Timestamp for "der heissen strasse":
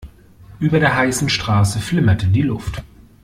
0.79-1.79